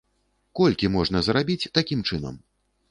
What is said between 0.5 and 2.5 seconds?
Колькі можна зарабіць такім чынам?